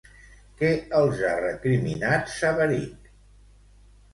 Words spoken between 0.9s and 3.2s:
els ha recriminat Sabarich?